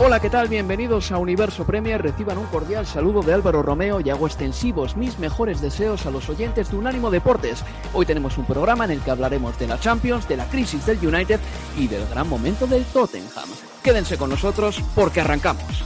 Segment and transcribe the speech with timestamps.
[0.00, 0.46] Hola, ¿qué tal?
[0.46, 2.00] Bienvenidos a Universo Premier.
[2.00, 6.28] Reciban un cordial saludo de Álvaro Romeo y hago extensivos mis mejores deseos a los
[6.28, 7.64] oyentes de Unánimo Deportes.
[7.92, 11.04] Hoy tenemos un programa en el que hablaremos de la Champions, de la crisis del
[11.04, 11.40] United
[11.76, 13.48] y del gran momento del Tottenham.
[13.82, 15.84] Quédense con nosotros porque arrancamos.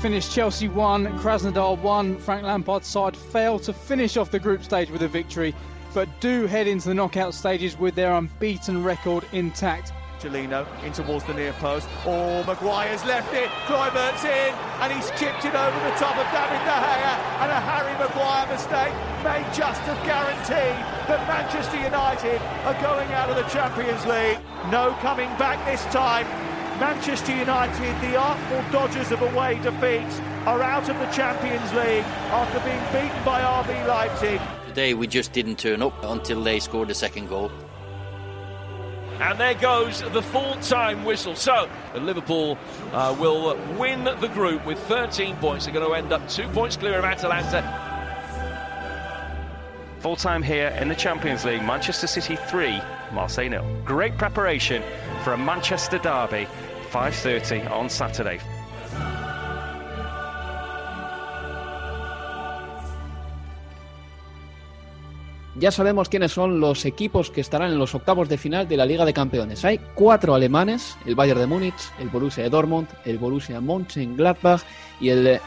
[0.00, 2.18] finished Chelsea 1, Krasnodar 1.
[2.20, 5.54] Frank Lampard's side failed to finish off the group stage with a victory,
[5.94, 9.92] but do head into the knockout stages with their unbeaten record intact.
[10.20, 11.88] Angelino in towards the near post.
[12.04, 13.48] Oh, Maguire's left it.
[13.64, 14.52] Kluivert's in,
[14.84, 17.14] and he's chipped it over the top of David De Gea.
[17.40, 18.92] And a Harry Maguire mistake
[19.24, 20.76] may just have guaranteed
[21.08, 24.38] that Manchester United are going out of the Champions League.
[24.70, 26.26] No coming back this time.
[26.78, 32.60] Manchester United, the artful dodgers of away defeats, are out of the Champions League after
[32.60, 34.40] being beaten by RB Leipzig.
[34.70, 37.50] Today we just didn't turn up until they scored the second goal.
[39.18, 41.34] And there goes the full time whistle.
[41.34, 42.56] So Liverpool
[42.92, 45.64] uh, will win the group with 13 points.
[45.64, 47.64] They're going to end up two points clear of Atalanta.
[49.98, 52.80] Full time here in the Champions League, Manchester City 3,
[53.12, 53.82] Marseille nil.
[53.84, 54.84] Great preparation
[55.24, 56.46] for a Manchester derby,
[56.92, 58.38] 5:30 on Saturday.
[65.60, 68.86] Ya sabemos quiénes son los equipos que estarán en los octavos de final de la
[68.86, 69.62] Liga de Campeones.
[69.62, 74.62] Hay cuatro alemanes, el Bayern de Múnich, el Borussia Dortmund, el Borussia Mönchengladbach
[75.02, 75.38] y el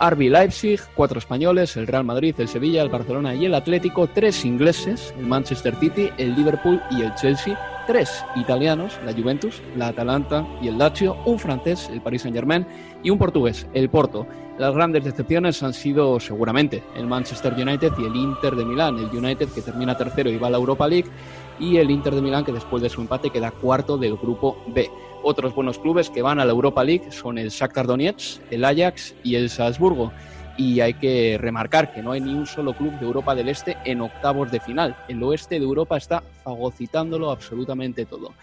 [0.00, 4.44] RB Leipzig, cuatro españoles, el Real Madrid, el Sevilla, el Barcelona y el Atlético, tres
[4.44, 7.56] ingleses, el Manchester City, el Liverpool y el Chelsea,
[7.90, 12.64] tres italianos, la Juventus, la Atalanta y el Lazio, un francés, el Paris Saint-Germain
[13.02, 14.28] y un portugués, el Porto.
[14.58, 19.06] Las grandes decepciones han sido seguramente el Manchester United y el Inter de Milán, el
[19.06, 21.10] United que termina tercero y va a la Europa League
[21.58, 24.88] y el Inter de Milán que después de su empate queda cuarto del grupo B.
[25.24, 29.16] Otros buenos clubes que van a la Europa League son el Shakhtar Donetsk, el Ajax
[29.24, 30.12] y el Salzburgo.
[30.60, 33.78] Y hay que remarcar que no hay ni un solo club de Europa del Este
[33.86, 34.94] en octavos de final.
[35.08, 38.34] El oeste de Europa está fagocitándolo absolutamente todo.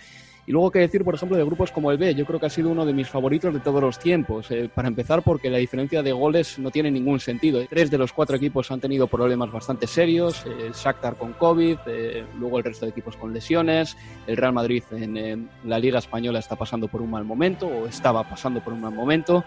[0.48, 2.50] Y luego que decir, por ejemplo, de grupos como el B, yo creo que ha
[2.50, 4.50] sido uno de mis favoritos de todos los tiempos.
[4.50, 7.64] Eh, para empezar, porque la diferencia de goles no tiene ningún sentido.
[7.70, 10.44] Tres de los cuatro equipos han tenido problemas bastante serios.
[10.48, 13.96] el Shakhtar con COVID, eh, luego el resto de equipos con lesiones.
[14.26, 17.86] El Real Madrid en, en la Liga Española está pasando por un mal momento, o
[17.86, 19.44] estaba pasando por un mal momento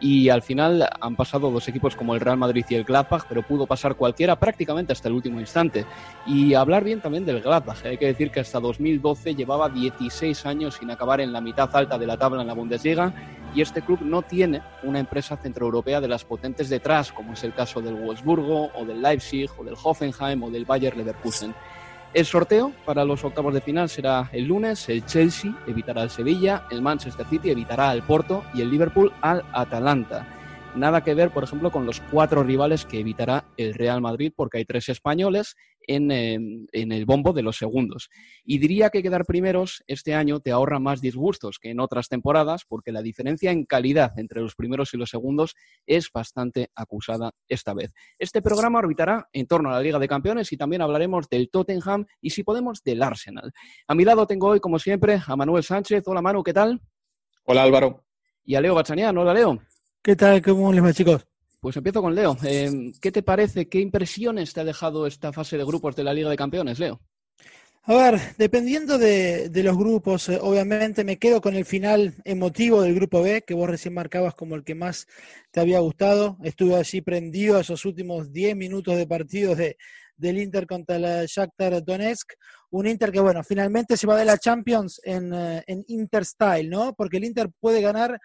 [0.00, 3.42] y al final han pasado dos equipos como el Real Madrid y el Gladbach, pero
[3.42, 5.86] pudo pasar cualquiera prácticamente hasta el último instante.
[6.26, 10.74] Y hablar bien también del Gladbach, hay que decir que hasta 2012 llevaba 16 años
[10.74, 13.12] sin acabar en la mitad alta de la tabla en la Bundesliga
[13.54, 17.54] y este club no tiene una empresa centroeuropea de las potentes detrás, como es el
[17.54, 21.54] caso del Wolfsburgo o del Leipzig o del Hoffenheim o del Bayer Leverkusen.
[22.14, 24.88] El sorteo para los octavos de final será el lunes.
[24.88, 29.42] El Chelsea evitará al Sevilla, el Manchester City evitará al Porto y el Liverpool al
[29.52, 30.24] Atalanta.
[30.76, 34.58] Nada que ver, por ejemplo, con los cuatro rivales que evitará el Real Madrid, porque
[34.58, 35.56] hay tres españoles.
[35.86, 38.08] En, en, el bombo de los segundos.
[38.44, 42.64] Y diría que quedar primeros este año te ahorra más disgustos que en otras temporadas,
[42.66, 45.54] porque la diferencia en calidad entre los primeros y los segundos
[45.86, 47.92] es bastante acusada esta vez.
[48.18, 52.06] Este programa orbitará en torno a la Liga de Campeones y también hablaremos del Tottenham
[52.20, 53.52] y, si podemos, del Arsenal.
[53.86, 56.02] A mi lado tengo hoy, como siempre, a Manuel Sánchez.
[56.06, 56.80] Hola Manu, ¿qué tal?
[57.44, 58.04] Hola Álvaro.
[58.44, 59.16] Y a Leo Bachanian.
[59.16, 59.58] Hola Leo.
[60.02, 60.42] ¿Qué tal?
[60.42, 61.26] ¿Cómo les va, chicos?
[61.64, 62.36] Pues empiezo con Leo.
[62.44, 63.70] Eh, ¿Qué te parece?
[63.70, 67.00] ¿Qué impresiones te ha dejado esta fase de grupos de la Liga de Campeones, Leo?
[67.84, 72.94] A ver, dependiendo de, los grupos, eh, obviamente me quedo con el final emotivo del
[72.94, 75.06] grupo B, que vos recién marcabas como el que más
[75.52, 76.36] te había gustado.
[76.42, 79.78] Estuve allí prendido esos últimos 10 minutos de partido de,
[80.18, 82.34] del Inter contra el Shakhtar Donetsk.
[82.72, 86.68] Un Inter que, bueno, finalmente se va de la Champions en, eh, en Inter Style,
[86.68, 86.92] ¿no?
[86.92, 88.20] Porque el Inter puede ganar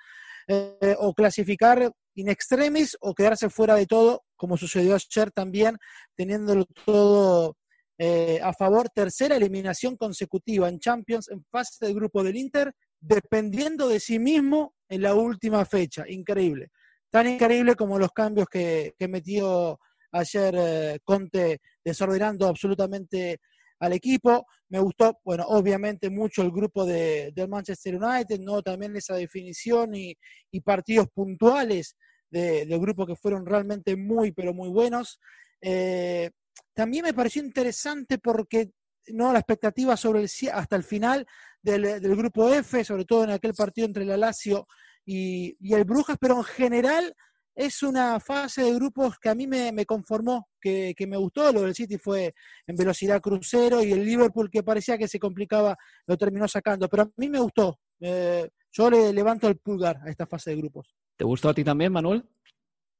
[0.51, 5.77] eh, o clasificar in extremis o quedarse fuera de todo, como sucedió ayer también,
[6.16, 7.57] teniéndolo todo
[7.98, 8.89] eh, a favor.
[8.89, 14.74] Tercera eliminación consecutiva en Champions en fase de grupo del Inter, dependiendo de sí mismo
[14.88, 16.04] en la última fecha.
[16.07, 16.69] Increíble.
[17.10, 19.80] Tan increíble como los cambios que, metió
[20.12, 23.39] ayer eh, Conte desordenando absolutamente
[23.80, 24.45] al equipo.
[24.69, 28.62] Me gustó, bueno, obviamente mucho el grupo de, del Manchester United, ¿no?
[28.62, 30.15] También esa definición y,
[30.63, 31.95] partidos puntuales
[32.29, 35.19] de, del grupo que fueron realmente muy, pero muy buenos.
[35.61, 36.31] Eh,
[36.73, 38.71] también me pareció interesante porque
[39.07, 41.25] no la expectativa sobre el hasta el final
[41.61, 44.67] del, grupo F, sobre todo en aquel partido entre la Lazio
[45.05, 47.15] y, y el Brujas, pero en general
[47.59, 51.51] es una fase de grupos que a mí me, conformó, que, me gustó.
[51.51, 52.33] Lo del City fue
[52.65, 55.75] en velocidad crucero y el Liverpool que parecía que se complicaba
[56.07, 56.87] lo terminó sacando.
[56.87, 57.77] Pero a mí me gustó.
[57.99, 60.95] yo le levanto el pulgar a esta fase de grupos.
[61.19, 62.24] ¿Te gustó a ti también, Manuel?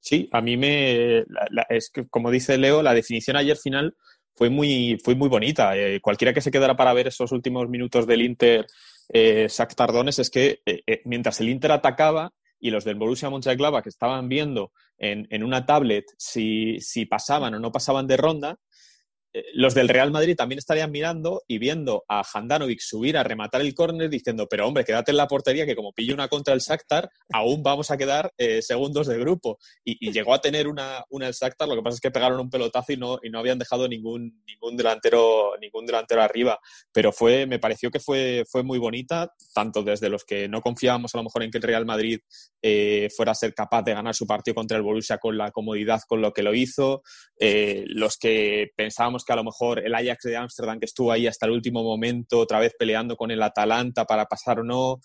[0.02, 1.24] Sí, a mí me.
[1.70, 3.96] es que, como dice Leo, la definición ayer final
[4.36, 5.78] fue muy, fue muy bonita.
[5.78, 8.68] Eh, cualquiera que se quedara para ver esos últimos minutos del Inter,
[9.08, 13.84] eh, Tardones, es que eh, eh, mientras el Inter atacaba, y los del Borussia Mönchengladbach
[13.84, 18.60] que estaban viendo en, en una tablet si, si, pasaban o no pasaban de ronda,
[19.54, 23.76] los del Real Madrid también estarían mirando y viendo a Handanovic subir a rematar el
[23.76, 27.10] córner diciendo, pero hombre, quédate en la portería que como pillo una contra el Shakhtar,
[27.32, 29.60] aún vamos a quedar eh, segundos de grupo.
[29.84, 31.36] Y, llegó a tener una, una el
[31.68, 34.42] lo que pasa es que pegaron un pelotazo y no, y no habían dejado ningún,
[34.48, 36.60] ningún, delantero, ningún delantero arriba.
[36.92, 41.14] Pero fue, me pareció que fue, fue muy bonita, tanto desde los que no confiábamos
[41.14, 42.20] a lo mejor en que el Real Madrid
[42.62, 46.02] eh, fuera a ser capaz de ganar su partido contra el Borussia con la comodidad
[46.08, 47.04] con lo que lo hizo,
[47.40, 51.46] los que pensábamos que a lo mejor el Ajax de Ámsterdam, que estuvo ahí hasta
[51.46, 55.00] el último momento, otra vez peleando con el Atalanta para pasar o no.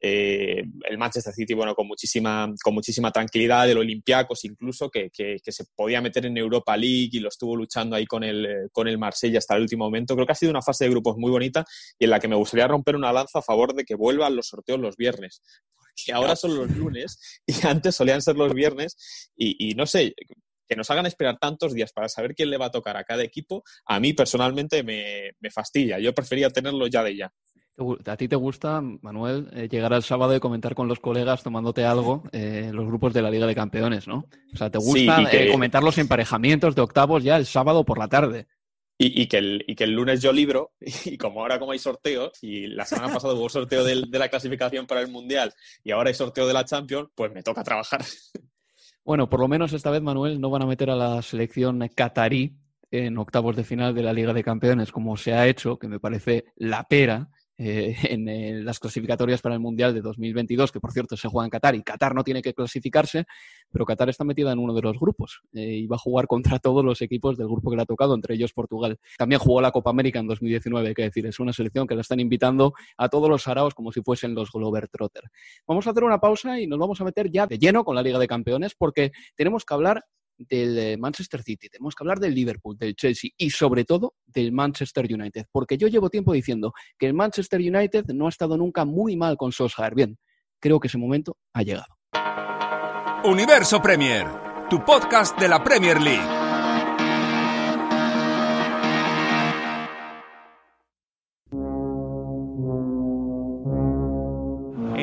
[0.00, 5.38] Eh, el Manchester City, bueno, con muchísima, con muchísima tranquilidad, el Olympiacos incluso, que, que,
[5.46, 8.96] se podía meter en Europa League y lo estuvo luchando ahí con el, con el
[8.96, 10.14] Marsella hasta el último momento.
[10.14, 11.66] Creo que ha sido una fase de grupos muy bonita
[11.98, 14.48] y en la que me gustaría romper una lanza a favor de que vuelvan los
[14.48, 15.42] sorteos los viernes.
[15.76, 20.14] Porque ahora son los lunes y antes solían ser los viernes y no sé,
[20.66, 23.22] que nos hagan esperar tantos días para saber quién le va a tocar a cada
[23.22, 25.98] equipo, a mí personalmente me, me fastidia.
[25.98, 27.32] Yo prefería tenerlo ya de ya.
[28.06, 31.84] ¿A ti te gusta, Manuel, eh, llegar al sábado y comentar con los colegas tomándote
[31.84, 34.24] algo eh, los grupos de la Liga de Campeones, ¿no?
[34.54, 38.08] O sea, ¿te gusta eh, comentar los emparejamientos de octavos ya el sábado por la
[38.08, 38.46] tarde?
[38.98, 40.72] Y, que el, y, que el, lunes yo libro,
[41.04, 44.86] y como ahora como hay sorteos, y la semana pasada hubo sorteo de la clasificación
[44.86, 45.52] para el Mundial,
[45.84, 48.00] y ahora hay sorteo de la Champions, pues me toca trabajar.
[49.06, 52.56] Bueno, por lo menos esta vez, Manuel, no van a meter a la selección catarí
[52.90, 56.00] en octavos de final de la Liga de Campeones, como se ha hecho, que me
[56.00, 61.16] parece la pera, eh, en las clasificatorias para el Mundial de 2022, que por cierto
[61.16, 63.24] se juega en Qatar y Qatar no tiene que clasificarse,
[63.70, 66.26] pero Qatar está metida en uno de los grupos eh, y va a jugar
[66.56, 68.98] contra todos los equipos del grupo que le ha tocado, entre ellos Portugal.
[69.18, 72.02] También jugó la Copa América en 2019, hay que decir, es una selección que la
[72.02, 75.24] están invitando a todos los araos como si fuesen los Glover Trotter.
[75.66, 78.02] Vamos a hacer una pausa y nos vamos a meter ya de lleno con la
[78.02, 80.04] Liga de Campeones porque tenemos que hablar
[80.38, 84.52] del eh, Manchester City, tenemos que hablar del Liverpool, del Chelsea y sobre todo del
[84.52, 88.84] Manchester United, porque yo llevo tiempo diciendo que el Manchester United no ha estado nunca
[88.84, 89.94] muy mal con Solskjaer.
[89.94, 90.18] Bien,
[90.60, 91.96] creo que ese momento ha llegado.
[93.24, 94.26] Universo Premier,
[94.70, 96.35] tu podcast de la Premier League.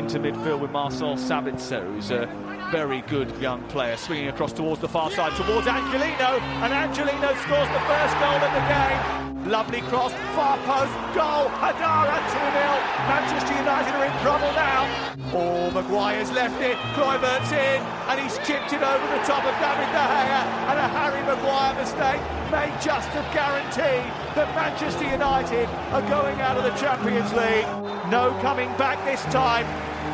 [0.03, 2.27] Into midfield with Marcel Sabitzer, who's a
[2.73, 7.71] very good young player, swinging across towards the far side, towards Angelino, and Angelino scores
[7.71, 9.49] the first goal of the game.
[9.49, 12.83] Lovely cross, far post, goal, Hadara 2-0.
[13.07, 14.83] Manchester United are in trouble now.
[15.31, 17.79] Oh, Maguire's left it, Kluivert's in,
[18.11, 21.79] and he's chipped it over the top of David De Gea, and a Harry Maguire
[21.79, 22.19] mistake
[22.51, 24.03] may just have guaranteed
[24.35, 27.65] that Manchester United are going out of the Champions League.
[28.11, 29.65] No coming back this time.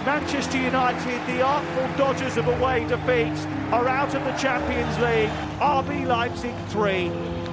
[0.06, 5.30] Manchester United, the artful dodgers of away defeats, are out of the Champions League.
[5.60, 7.10] RB Leipzig 3,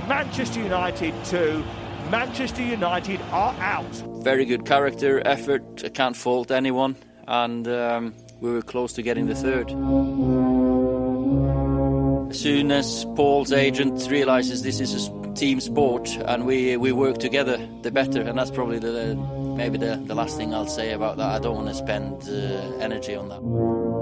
[0.07, 1.65] Manchester United 2.
[2.11, 3.93] Manchester United are out.
[4.23, 5.83] Very good character, effort.
[5.85, 6.97] I can't fault anyone.
[7.27, 9.71] And um, we were close to getting the third.
[12.31, 17.19] As soon as Paul's agent realizes this is a team sport and we, we work
[17.19, 18.23] together, the better.
[18.23, 19.15] And that's probably the,
[19.57, 21.29] maybe the, the last thing I'll say about that.
[21.29, 23.96] I don't want to spend uh, energy on that.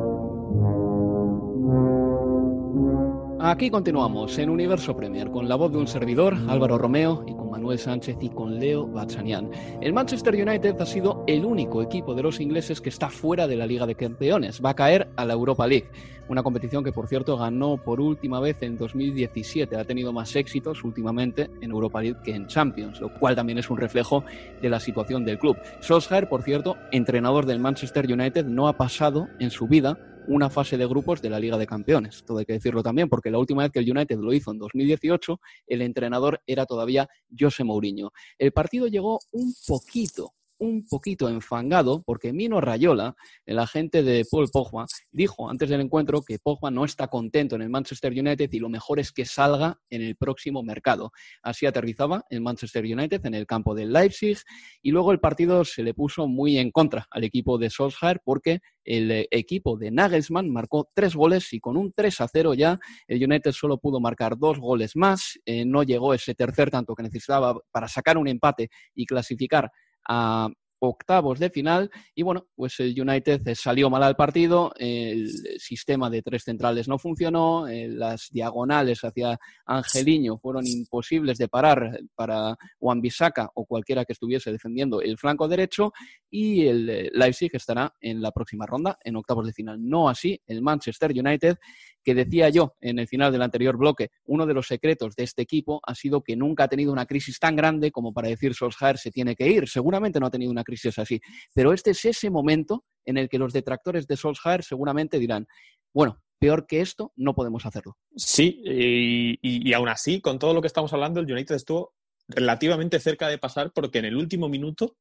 [3.47, 7.51] Aquí continuamos en Universo Premier con la voz de un servidor, Álvaro Romeo, y con
[7.51, 9.51] Manuel Sánchez y con Leo Bachanian.
[9.83, 13.57] El Manchester United ha sido el único equipo de los ingleses que está fuera de
[13.57, 14.65] la Liga de Campeones.
[14.65, 15.91] Va a caer a la Europa League,
[16.31, 19.77] una competición que por cierto ganó por última vez en 2017.
[19.77, 23.69] Ha tenido más éxitos últimamente en Europa League que en Champions, lo cual también es
[23.69, 24.25] un reflejo
[24.63, 25.59] de la situación del club.
[25.81, 29.99] Solskjaer, por cierto, entrenador del Manchester United, no ha pasado en su vida
[30.29, 32.25] una fase de grupos de la Liga de Campeones.
[32.25, 34.59] Todo hay que decirlo también, porque la última vez que el United lo hizo en
[34.59, 38.13] 2018, el entrenador era todavía José Mourinho.
[38.39, 43.15] El partido llegó un poquito, un poquito enfangado porque Mino Rayola,
[43.47, 47.63] el agente de Paul Pogba, dijo antes del encuentro que Pogba no está contento en
[47.63, 51.13] el Manchester United y lo mejor es que salga en el próximo mercado.
[51.43, 54.39] Así aterrizaba el Manchester United en el campo del Leipzig
[54.83, 58.61] y luego el partido se le puso muy en contra al equipo de Solskjaer porque
[58.85, 62.79] el eh, equipo de Nagelsmann marcó tres goles y con un 3 a 0 ya
[63.09, 65.39] el United solo pudo marcar dos goles más.
[65.47, 69.71] Eh, no llegó ese tercer tanto que necesitaba para sacar un empate y clasificar
[70.09, 70.49] a
[70.89, 76.23] octavos de final y bueno, pues el United salió mal al partido, el sistema de
[76.23, 83.01] tres centrales no funcionó, eh, las diagonales hacia Angeliño fueron imposibles de parar para Juan
[83.01, 85.93] Bisaca o cualquiera que estuviese defendiendo el flanco derecho
[86.31, 89.79] y el eh, Leipzig estará en la próxima ronda en octavos de final.
[89.81, 91.57] No así el Manchester United
[92.05, 95.43] que decía yo en el final del anterior bloque, uno de los secretos de este
[95.43, 98.99] equipo ha sido que nunca ha tenido una crisis tan grande como para decir Solskjaer
[98.99, 99.69] se tiene que ir.
[99.69, 101.21] Seguramente no ha tenido una crisis así,
[101.55, 105.47] pero este es ese momento en el que los detractores de Solskjaer seguramente dirán,
[105.93, 107.97] bueno, peor que esto no podemos hacerlo.
[108.17, 111.95] Sí, y, aún así, con todo lo que estamos hablando, el United estuvo
[112.29, 114.97] relativamente cerca de pasar porque en el último minuto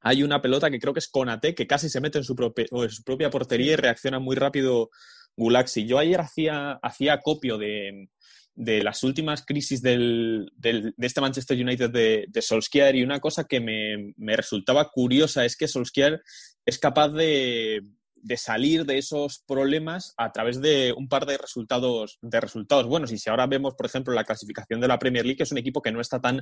[0.00, 2.66] hay una pelota que creo que es Conate, que casi se mete en su, propia,
[2.70, 4.90] en su propia portería y reacciona muy rápido
[5.36, 5.86] Gulaxi.
[5.86, 8.08] Yo ayer hacía, hacía copio de,
[8.56, 13.20] de las últimas crisis del, del, de este Manchester United de, de, Solskjaer y una
[13.20, 16.22] cosa que me, me, resultaba curiosa es que Solskjaer
[16.64, 17.82] es capaz de,
[18.14, 23.12] de, salir de esos problemas a través de un par de resultados, de resultados buenos.
[23.12, 25.82] Y si ahora vemos, por ejemplo, la clasificación de la Premier League, es un equipo
[25.82, 26.40] que no está tan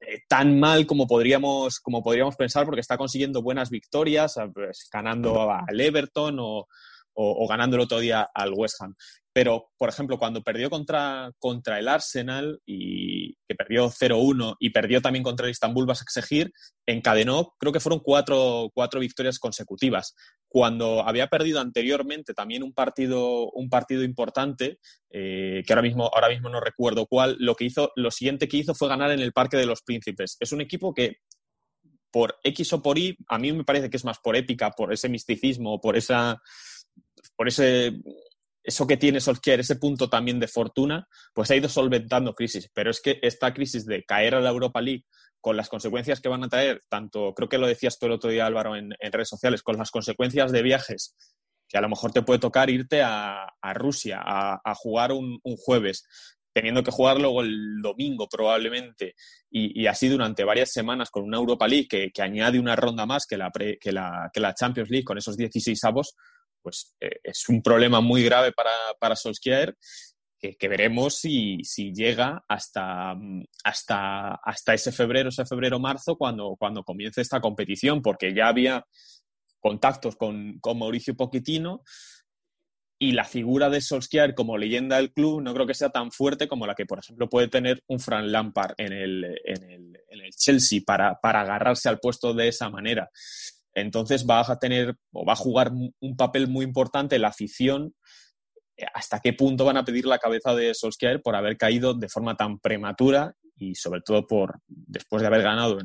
[0.00, 5.50] eh, tan mal como podríamos, como podríamos pensar, porque está consiguiendo buenas victorias, pues, ganando
[5.50, 6.66] al Everton o,
[7.14, 8.94] o, ganando el otro día al West Ham.
[9.32, 15.02] Pero, por ejemplo, cuando perdió contra, contra el Arsenal, y que perdió 0-1, y perdió
[15.02, 16.52] también contra el Istanbul Basaksehir,
[16.86, 20.14] encadenó, creo que fueron cuatro, cuatro victorias consecutivas.
[20.48, 24.78] Cuando había perdido anteriormente también un partido, un partido importante,
[25.10, 28.58] eh, que ahora mismo, ahora mismo no recuerdo cuál, lo, que hizo, lo siguiente que
[28.58, 30.36] hizo fue ganar en el Parque de los Príncipes.
[30.38, 31.16] Es un equipo que
[32.12, 34.92] por X o por Y, a mí me parece que es más por épica, por
[34.92, 36.40] ese misticismo, por esa
[37.36, 37.92] por ese,
[38.64, 42.70] eso que tiene Solskjaer, ese punto también de fortuna, pues ha ido solventando crisis.
[42.72, 45.04] Pero es que esta crisis de caer a la Europa League
[45.40, 48.30] con las consecuencias que van a traer, tanto, creo que lo decías tú el otro
[48.30, 51.14] día, Álvaro, en, redes sociales, con las consecuencias de viajes,
[51.68, 56.06] que a lo mejor te puede tocar irte a, Rusia a, jugar un, jueves,
[56.54, 59.14] teniendo que jugar luego el domingo probablemente,
[59.50, 63.36] y, así durante varias semanas con una Europa League que, añade una ronda más que
[63.36, 66.14] la, que la, que la Champions League con esos 16 avos,
[66.64, 69.76] pues eh, es un problema muy grave para, para Solskjaer
[70.52, 71.62] que, veremos si,
[71.94, 73.14] llega hasta,
[73.64, 78.84] hasta, hasta ese febrero, ese febrero-marzo, cuando, cuando comience esta competición, porque ya había
[79.60, 81.82] contactos con, con Mauricio Pochettino
[82.98, 86.46] y la figura de Solskjaer como leyenda del club no creo que sea tan fuerte
[86.46, 90.20] como la que, por ejemplo, puede tener un Fran Lampard en el, en el, en
[90.20, 93.10] el Chelsea para, para agarrarse al puesto de esa manera.
[93.74, 97.94] Entonces va a tener o va a jugar un papel muy importante la afición
[98.76, 102.08] eh, hasta qué punto van a pedir la cabeza de Solskjaer por haber caído de
[102.08, 105.78] forma tan prematura y sobre todo por después de haber ganado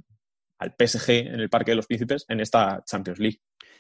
[0.59, 3.39] al PSG en el Parque de los Príncipes en esta Champions League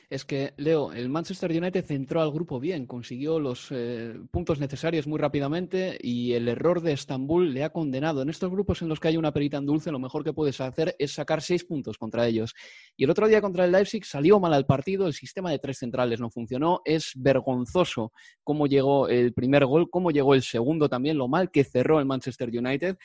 [0.09, 5.05] es que, Leo, el Manchester United centró al grupo bien, consiguió los eh, puntos necesarios
[5.05, 8.23] muy rápidamente y el error de Estambul le ha condenado.
[8.23, 10.59] En estos grupos en los que hay una perita en dulce, lo mejor que puedes
[10.61, 12.55] hacer es sacar seis puntos contra ellos.
[12.97, 15.77] Y el otro día contra el Leipzig salió mal al partido, el sistema de tres
[15.77, 18.11] centrales no funcionó, es vergonzoso
[18.43, 22.07] cómo llegó el primer gol, cómo llegó el segundo también, lo mal que cerró el
[22.07, 22.97] Manchester United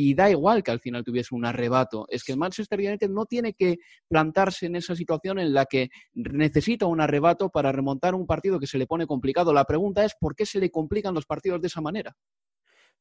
[0.00, 2.06] y da igual que al final tuviese un arrebato.
[2.08, 5.88] Es que el Manchester United no tiene que plantarse en esa situación en la que
[6.14, 9.52] necesita un arrebato para remontar un partido que se le pone complicado.
[9.52, 12.16] La pregunta es, ¿por qué se le complican los partidos de esa manera?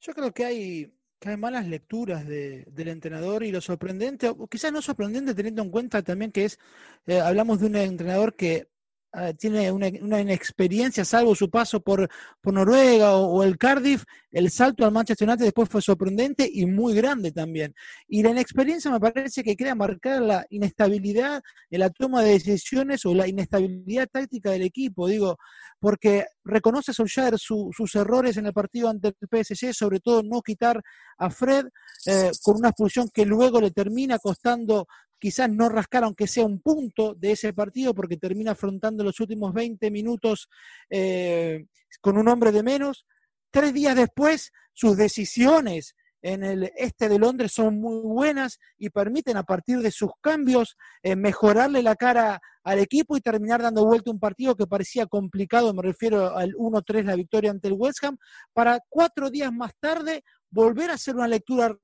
[0.02, 0.92] Yo creo que hay,
[1.38, 6.32] malas lecturas del entrenador y lo sorprendente, o quizás no sorprendente teniendo en cuenta también
[6.32, 6.58] que es,
[7.06, 8.72] eh, hablamos de un entrenador que
[9.14, 9.88] Ah, tiene una,
[10.20, 12.10] inexperiencia, salvo su paso por,
[12.42, 16.94] por Noruega o, el Cardiff, el salto al Manchester United después fue sorprendente y muy
[16.94, 17.74] grande también.
[18.08, 23.06] Y la inexperiencia me parece que crea marcar la inestabilidad en la toma de decisiones
[23.06, 25.38] o la inestabilidad táctica del equipo, digo,
[25.80, 30.82] porque reconoce Solskjaer sus errores en el partido ante el PSG, sobre todo no quitar
[31.18, 31.66] a Fred
[32.08, 34.86] eh, con una expulsión que luego le termina costando
[35.20, 39.54] quizás no rascar aunque sea un punto de ese partido porque termina afrontando los últimos
[39.54, 40.50] 20 minutos
[40.90, 41.66] eh,
[42.02, 43.06] con un hombre de menos.
[43.52, 49.38] Tres días después, sus decisiones en el este de Londres son muy buenas y permiten
[49.38, 54.12] a partir de sus cambios eh, mejorarle la cara al equipo y terminar dando vuelta
[54.12, 58.18] un partido que parecía complicado, me refiero al 1-3 la victoria ante el West Ham,
[58.52, 61.78] para cuatro días más tarde volver a hacer una lectura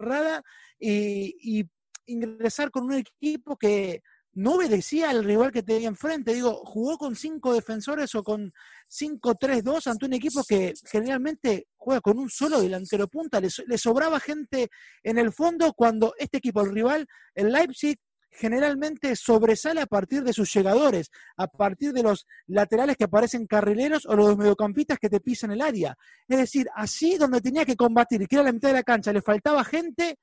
[0.79, 1.69] y, y
[2.05, 4.01] ingresar con un equipo que
[4.35, 6.33] no obedecía al rival que tenía enfrente.
[6.33, 8.51] Digo, jugó con cinco defensores o con
[8.89, 13.39] 5-3-2 ante un equipo que generalmente juega con un solo delantero punta.
[13.39, 14.69] Le, le, sobraba gente
[15.03, 17.99] en el fondo cuando este equipo, el rival, el Leipzig,
[18.35, 24.07] generalmente sobresale a partir de sus llegadores, a partir de los laterales que aparecen carrileros
[24.07, 25.95] o los mediocampistas que te pisan el área.
[26.27, 29.21] Es decir, así donde tenía que combatir, que era la mitad de la cancha, le
[29.21, 30.17] faltaba gente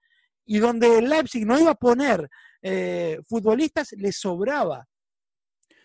[0.53, 2.29] y donde el Leipzig no iba a poner
[2.61, 4.85] eh, futbolistas, le sobraba.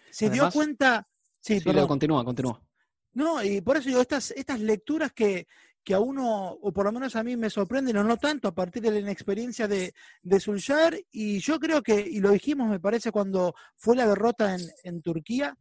[0.10, 1.08] Se dio cuenta.
[1.40, 2.60] Sí, pero continúa, continúa.
[3.14, 5.46] No, y por eso digo, estas, estas lecturas que,
[5.84, 8.56] que a uno, o por lo menos a mí me sorprenden, o no tanto, a
[8.56, 9.94] partir de la inexperiencia de,
[10.24, 14.62] de y yo creo que, y lo dijimos, me parece, cuando fue la derrota en,
[14.84, 15.56] en Turquía,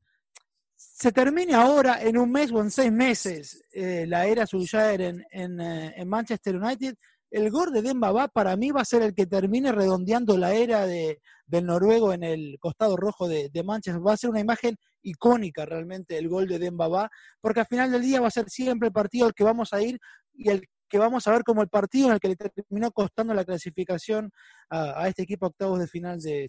[0.74, 5.26] se termine ahora, en un mes o en seis meses, eh, la era Solskjaer en,
[5.30, 6.96] en, eh, en Manchester United,
[7.34, 10.86] el gol de Demba para mí va a ser el que termine redondeando la era
[10.86, 14.06] de, del noruego en el costado rojo de, Manchester.
[14.06, 18.02] Va a ser una imagen icónica realmente el gol de Demba porque al final del
[18.02, 19.98] día va a ser siempre el partido al que vamos a ir
[20.32, 23.34] y el que vamos a ver como el partido en el que le terminó costando
[23.34, 24.30] la clasificación
[24.70, 26.48] a, este equipo octavos de final de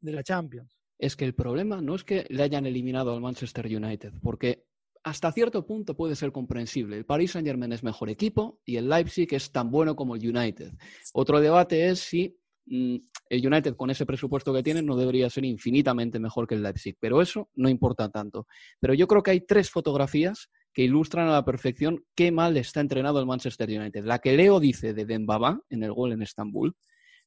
[0.00, 0.78] la Champions.
[0.98, 4.64] Es que el problema no es que le hayan eliminado al Manchester United, porque
[5.04, 6.96] hasta cierto punto puede ser comprensible.
[6.96, 10.72] El Paris Saint-Germain es mejor equipo y el Leipzig es tan bueno como el United.
[11.12, 12.96] Otro debate es si mm,
[13.28, 16.96] el United con ese presupuesto que tiene no debería ser infinitamente mejor que el Leipzig,
[17.00, 18.46] pero eso no importa tanto.
[18.78, 22.80] Pero yo creo que hay tres fotografías que ilustran a la perfección qué mal está
[22.80, 24.04] entrenado el Manchester United.
[24.04, 26.76] La que Leo dice de Dembaba en el gol en Estambul,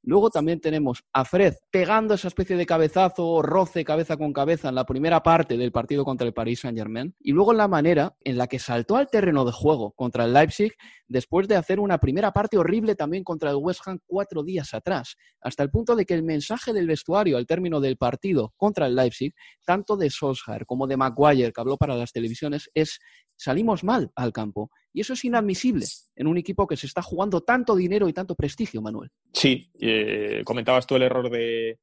[0.08, 4.70] Luego también tenemos a Fred pegando esa especie de cabezazo o roce cabeza con cabeza
[4.70, 7.15] en la primera parte del partido contra el Paris Saint-Germain.
[7.20, 10.74] Y luego la manera en la que saltó al terreno de juego contra el Leipzig
[11.08, 15.15] después de hacer una primera parte horrible también contra el West Ham cuatro días atrás.
[15.41, 18.96] Hasta el punto de que el mensaje del vestuario al término del partido contra el
[18.96, 19.34] Leipzig,
[19.65, 23.00] tanto de Solskjaer como de Maguire, que habló para las televisiones, es
[23.36, 24.70] salimos mal al campo.
[24.95, 28.34] Y eso es inadmisible en un equipo que se está jugando tanto dinero y tanto
[28.34, 29.12] prestigio, Manuel.
[29.34, 31.79] Sí, eh, comentabas tú el error de,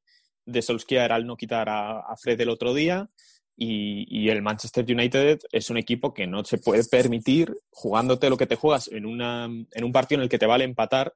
[0.47, 3.07] de Solskjaer al no quitar a, Fred el otro día.
[3.55, 8.47] Y, el Manchester United es un equipo que no se puede permitir, jugándote lo que
[8.47, 11.13] te juegas en, una, en un partido en el que te vale empatar,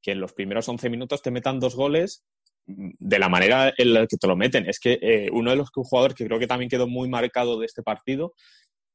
[0.00, 2.22] que en los primeros 11 minutos te metan dos goles
[2.66, 4.68] de la manera en la que te lo meten.
[4.68, 7.66] Es que eh, uno de los jugadores que creo que también quedó muy marcado de
[7.66, 8.32] este partido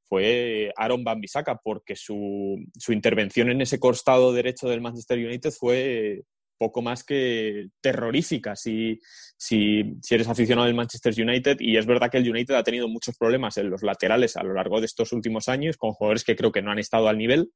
[0.07, 1.21] fue Aaron Van
[1.63, 6.23] porque su, su, intervención en ese costado derecho del Manchester United fue
[6.57, 8.99] poco más que terrorífica si,
[9.37, 11.57] si, si, eres aficionado del Manchester United.
[11.59, 14.53] Y es verdad que el United ha tenido muchos problemas en los laterales a lo
[14.53, 17.51] largo de estos últimos años, con jugadores que creo que no han estado al nivel.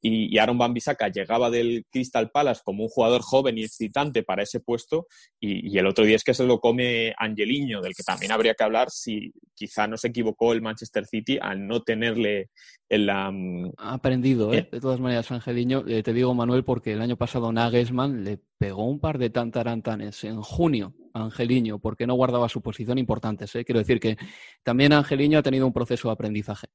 [0.00, 4.42] Y, Aaron Van Bissaka llegaba del Crystal Palace como un jugador joven y excitante para
[4.42, 5.06] ese puesto
[5.40, 8.64] y, el otro día es que se lo come Angeliño, del que también habría que
[8.64, 12.50] hablar si quizá no se equivocó el Manchester City al no tenerle
[12.88, 13.32] en la...
[13.78, 14.68] Ha aprendido, ¿eh?
[14.70, 15.84] de todas maneras, Angeliño.
[15.86, 20.24] Eh, te digo, Manuel, porque el año pasado Nagelsmann le pegó un par de tantarantanes
[20.24, 23.54] en junio Angeliño porque no guardaba su posición importantes.
[23.56, 23.64] ¿eh?
[23.64, 24.16] Quiero decir que
[24.62, 26.68] también Angeliño ha tenido un proceso de aprendizaje.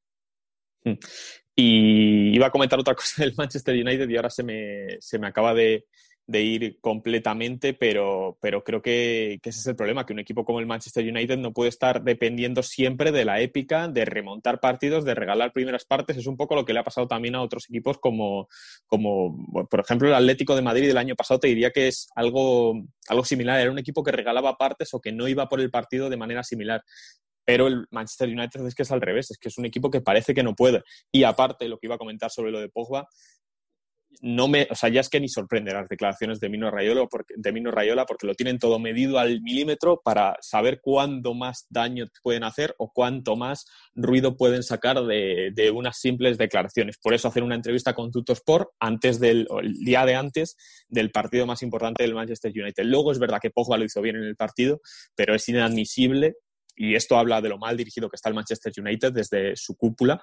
[1.56, 5.28] Y iba a comentar otra cosa del Manchester United y ahora se me, se me
[5.28, 5.86] acaba de,
[6.26, 10.60] de ir completamente, pero, pero creo que, ese es el problema, que un equipo como
[10.60, 15.16] el Manchester United no puede estar dependiendo siempre de la épica, de remontar partidos, de
[15.16, 16.16] regalar primeras partes.
[16.16, 18.48] Es un poco lo que le ha pasado también a otros equipos como,
[18.88, 22.86] como por ejemplo, el Atlético de Madrid del año pasado, te diría que es algo,
[23.10, 23.60] algo similar.
[23.60, 26.44] Era un equipo que regalaba partes o que no iba por el partido de manera
[26.44, 26.84] similar.
[27.46, 30.02] Pero el Manchester United es que es al revés, es que es un equipo que
[30.02, 30.84] parece que no puede.
[31.12, 33.08] Y aparte, lo que iba a comentar sobre lo de Pogba,
[34.22, 37.34] no me, o sea, ya es que ni sorprende las declaraciones de Mino Rayola porque,
[37.38, 42.08] de Mino Rayola porque lo tienen todo medido al milímetro para saber cuándo más daño
[42.22, 46.98] pueden hacer o cuánto más ruido pueden sacar de, de unas simples declaraciones.
[47.02, 50.56] Por eso hacer una entrevista con Tutosport antes del el día de antes
[50.88, 52.84] del partido más importante del Manchester United.
[52.86, 54.80] Luego es verdad que Pogba lo hizo bien en el partido,
[55.16, 56.36] pero es inadmisible
[56.76, 60.22] y esto habla de lo mal dirigido que está el Manchester United desde su cúpula.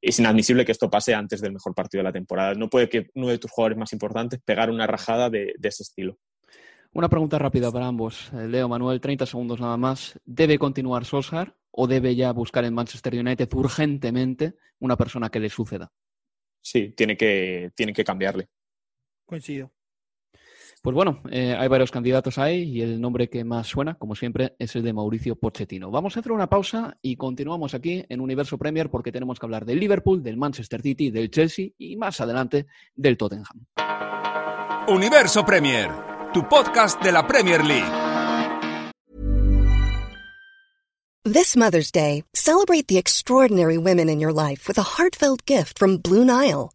[0.00, 2.54] Es inadmisible que esto pase antes del mejor partido de la temporada.
[2.54, 6.18] No puede que uno de tus jugadores más importantes pegar una rajada de, ese estilo.
[6.92, 8.30] Una pregunta rápida para ambos.
[8.34, 10.18] Eh, Leo, Manuel, 30 segundos nada más.
[10.24, 15.48] ¿Debe continuar Solskjaer o debe ya buscar en Manchester United urgentemente una persona que le
[15.48, 15.90] suceda?
[16.60, 18.48] Sí, tiene que, tiene que cambiarle.
[19.26, 19.73] Coincido.
[20.84, 24.54] Pues bueno, eh, hay varios candidatos ahí y el nombre que más suena, como siempre,
[24.58, 25.90] es el de Mauricio Pochettino.
[25.90, 29.64] Vamos a hacer una pausa y continuamos aquí en Universo Premier porque tenemos que hablar
[29.64, 33.64] del Liverpool, del Manchester City, del Chelsea y más adelante del Tottenham.
[34.86, 35.88] Universo Premier,
[36.34, 37.90] tu podcast de la Premier League.
[41.24, 45.96] This Mother's Day, celebrate the extraordinary women in your life with a heartfelt gift from
[45.96, 46.74] Blue Nile.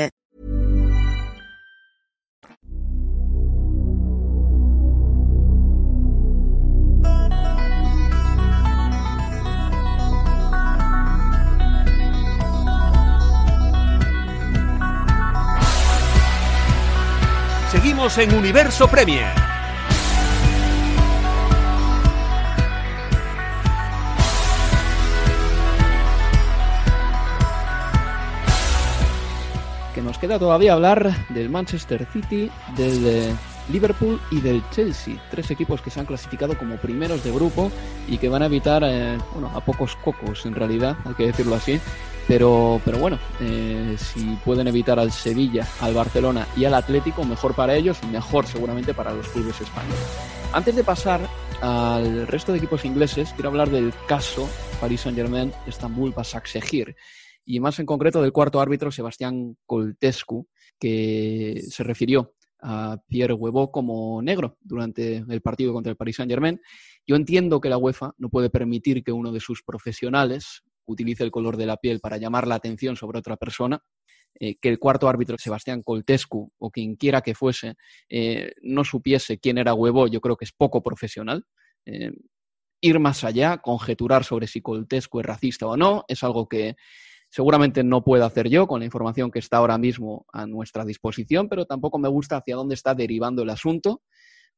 [18.17, 19.33] En Universo Premier.
[29.95, 33.35] Que nos queda todavía hablar del Manchester City, del eh,
[33.69, 35.15] Liverpool y del Chelsea.
[35.31, 37.71] Tres equipos que se han clasificado como primeros de grupo
[38.09, 41.55] y que van a evitar, eh, bueno, a pocos cocos en realidad, hay que decirlo
[41.55, 41.79] así,
[42.27, 47.55] pero, pero bueno, eh, si pueden evitar al Sevilla, al Barcelona y al Atlético, mejor
[47.55, 49.99] para ellos y mejor seguramente para los clubes españoles.
[50.53, 51.21] Antes de pasar
[51.61, 56.95] al resto de equipos ingleses, quiero hablar del caso Paris Saint-Germain, Estambul, Basaksehir
[57.45, 60.47] y más en concreto del cuarto árbitro Sebastián Coltescu,
[60.79, 66.61] que se refirió a Pierre Huevo como negro durante el partido contra el Paris Saint-Germain.
[67.05, 71.31] Yo entiendo que la UEFA no puede permitir que uno de sus profesionales utilice el
[71.31, 73.81] color de la piel para llamar la atención sobre otra persona,
[74.39, 77.75] eh, que el cuarto árbitro, Sebastián Coltescu, o quien quiera que fuese,
[78.09, 81.45] eh, no supiese quién era Huevo, yo creo que es poco profesional.
[81.85, 82.11] Eh,
[82.81, 86.75] ir más allá, conjeturar sobre si Coltescu es racista o no, es algo que
[87.29, 91.47] seguramente no puedo hacer yo con la información que está ahora mismo a nuestra disposición,
[91.47, 94.01] pero tampoco me gusta hacia dónde está derivando el asunto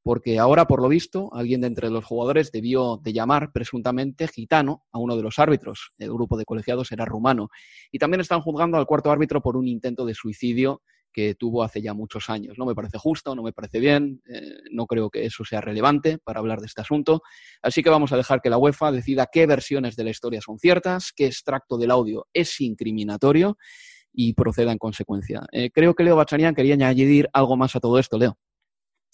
[0.03, 4.83] porque ahora, por lo visto, alguien de entre los jugadores debió de llamar presuntamente gitano
[4.91, 5.93] a uno de los árbitros.
[5.97, 7.49] El grupo de colegiados era rumano.
[7.91, 10.81] Y también están juzgando al cuarto árbitro por un intento de suicidio
[11.13, 12.57] que tuvo hace ya muchos años.
[12.57, 16.17] No me parece justo, no me parece bien, eh, no creo que eso sea relevante
[16.17, 17.21] para hablar de este asunto.
[17.61, 20.59] Así que vamos a dejar que la UEFA decida qué versiones de la historia son
[20.59, 23.57] ciertas, qué extracto del audio es incriminatorio
[24.11, 25.43] y proceda en consecuencia.
[25.51, 28.37] Eh, creo que Leo Bachanian quería añadir algo más a todo esto, Leo.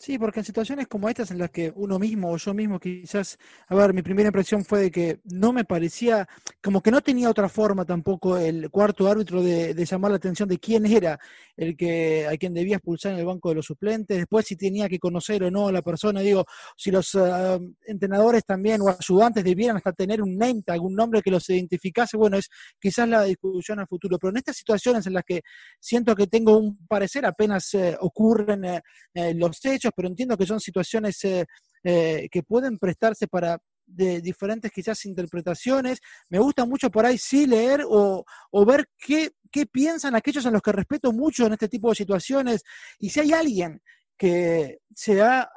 [0.02, 3.38] Sí, porque en situaciones como estas en las que uno mismo o yo mismo quizás,
[3.68, 6.26] a ver, mi primera impresión fue de que no me parecía,
[6.64, 10.58] como que no tenía otra forma tampoco el cuarto árbitro de, llamar la atención de
[10.58, 11.20] quién era
[11.58, 14.88] el que a quien debía expulsar en el banco de los suplentes, después si tenía
[14.88, 16.46] que conocer o no a la persona, digo,
[16.78, 21.30] si los ah, entrenadores también o ayudantes debieran hasta tener un name, algún nombre que
[21.30, 22.48] los identificase, bueno, es
[22.80, 25.42] quizás la discusión al futuro, pero en estas situaciones en las que
[25.78, 28.82] siento que tengo un parecer apenas eh, ocurren eh,
[29.14, 31.46] eh, los hechos, pero entiendo que son situaciones eh,
[31.84, 36.00] eh, que pueden prestarse para de diferentes quizás interpretaciones.
[36.30, 38.24] Me gusta mucho por ahí sí leer o,
[38.66, 42.64] ver qué, qué piensan aquellos en los que respeto mucho en este tipo de situaciones.
[43.00, 43.82] Y si hay alguien
[44.20, 45.50] que se ha,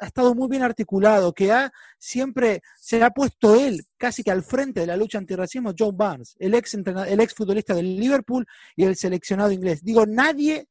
[0.00, 4.80] estado muy bien articulado, que ha siempre se ha puesto él casi que al frente
[4.80, 8.96] de la lucha antirracismo, Joe Barnes, el ex, el ex futbolista del Liverpool y el
[8.96, 9.84] seleccionado inglés.
[9.84, 10.66] Digo, nadie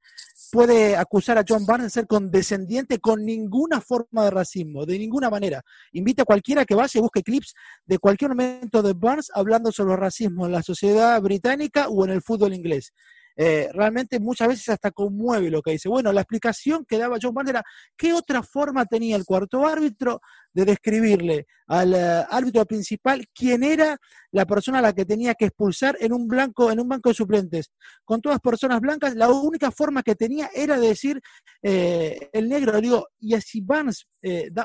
[0.51, 5.29] puede acusar a John Barnes de ser condescendiente con ninguna forma de racismo, de ninguna
[5.29, 5.63] manera.
[5.93, 7.53] Invita a cualquiera que vaya y busque clips
[7.85, 12.11] de cualquier momento de Barnes hablando sobre el racismo en la sociedad británica o en
[12.11, 12.93] el fútbol inglés.
[13.41, 15.87] Eh, realmente muchas veces hasta conmueve lo que dice.
[15.87, 17.63] Bueno, la explicación que daba John Barnes era
[17.95, 20.19] qué otra forma tenía el cuarto árbitro
[20.51, 23.97] de describirle al eh, árbitro principal quién era
[24.31, 27.15] la persona a la que tenía que expulsar en un blanco, en un banco de
[27.15, 27.71] suplentes.
[28.03, 31.21] Con todas personas blancas, la única forma que tenía era decir
[31.63, 32.81] eh, el negro.
[32.81, 34.05] Digo, y así Barnes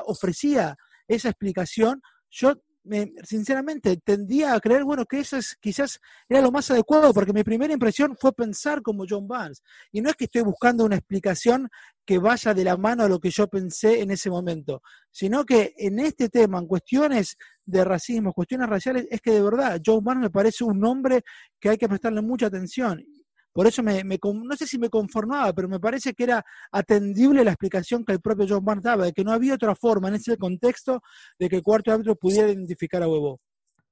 [0.05, 0.75] ofrecía
[1.07, 2.55] esa explicación, yo
[3.23, 7.43] sinceramente tendía a creer, bueno, que eso es, quizás era lo más adecuado, porque mi
[7.43, 9.63] primera impresión fue pensar como John Barnes.
[9.91, 11.69] Y no es que estoy buscando una explicación
[12.05, 15.73] que vaya de la mano a lo que yo pensé en ese momento, sino que
[15.77, 20.23] en este tema, en cuestiones de racismo, cuestiones raciales, es que de verdad John Barnes
[20.23, 21.23] me parece un nombre
[21.59, 23.03] que hay que prestarle mucha atención.
[23.55, 27.51] Por eso me, no sé si me conformaba, pero me parece que era atendible la
[27.51, 30.35] explicación que el propio John Barnes daba, de que no había otra forma en ese
[30.37, 31.01] contexto
[31.39, 33.39] de que el cuarto árbitro pudiera identificar a Huevo.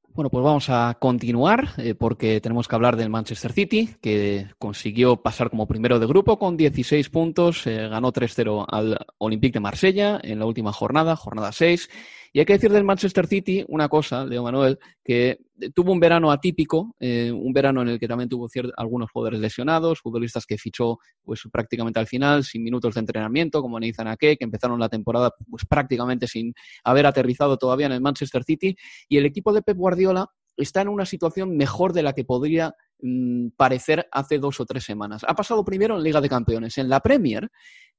[0.09, 5.21] Bueno, pues vamos a continuar eh, porque tenemos que hablar del Manchester City, que consiguió
[5.21, 10.19] pasar como primero de grupo con 16 puntos, eh, ganó 3-0 al Olympique de Marsella
[10.21, 11.89] en la última jornada, jornada 6,
[12.33, 15.37] y hay que decir del Manchester City una cosa, Leo Manuel, que
[15.75, 19.99] tuvo un verano atípico, eh, un verano en el que también tuvo algunos jugadores lesionados,
[19.99, 24.45] futbolistas que fichó pues prácticamente al final, sin minutos de entrenamiento, como Nathan Ake, que
[24.45, 28.75] empezaron la temporada pues prácticamente sin haber aterrizado todavía en el Manchester City,
[29.07, 32.75] y el equipo de Pep Guardiola está en una situación mejor de la que podría
[33.01, 35.23] mm, parecer hace dos o tres semanas.
[35.27, 36.77] Ha pasado primero en Liga de Campeones.
[36.77, 37.49] En la Premier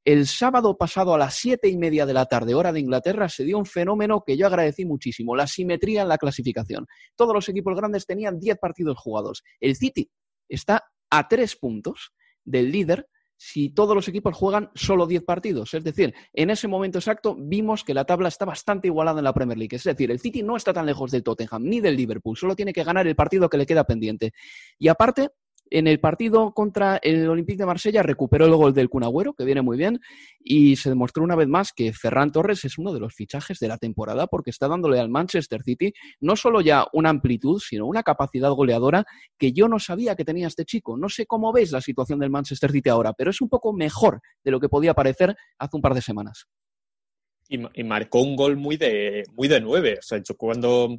[0.04, 3.42] el sábado pasado a las siete y media de la tarde, hora de Inglaterra, se
[3.42, 6.86] dio un fenómeno que yo agradecí muchísimo, la simetría en la clasificación.
[7.16, 9.42] Todos los equipos grandes tenían diez partidos jugados.
[9.60, 10.10] El City
[10.46, 12.12] está a tres puntos
[12.44, 15.74] del líder si todos los equipos juegan solo diez partidos.
[15.74, 19.32] Es decir, en ese momento exacto vimos que la tabla está bastante igualada en la
[19.32, 19.76] Premier League.
[19.76, 22.72] Es decir, el City no está tan lejos del Tottenham ni del Liverpool, solo tiene
[22.72, 24.32] que ganar el partido que le queda pendiente.
[24.78, 25.30] Y aparte,
[25.70, 29.62] en el partido contra el Olympique de Marsella recuperó el gol del Cunagüero, que viene
[29.62, 30.00] muy bien,
[30.38, 33.68] y se demostró una vez más que Ferran Torres es uno de los fichajes de
[33.68, 38.02] la temporada porque está dándole al Manchester City no solo ya una amplitud, sino una
[38.02, 39.04] capacidad goleadora
[39.38, 40.96] que yo no sabía que tenía este chico.
[40.96, 44.20] No sé cómo veis la situación del Manchester City ahora, pero es un poco mejor
[44.42, 46.46] de lo que podía parecer hace un par de semanas.
[47.48, 49.98] Y, marcó un gol muy de, muy de nueve.
[49.98, 50.98] O sea, yo cuando,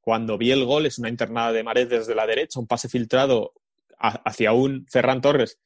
[0.00, 3.52] cuando vi el gol es una internada de Mares desde la derecha, un pase filtrado
[3.98, 5.58] hacia un Ferran Torres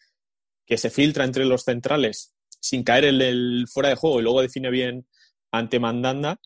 [0.66, 4.42] que se filtra entre los centrales sin caer en el fuera de juego y luego
[4.42, 5.06] define bien
[5.50, 6.38] ante Mandanda,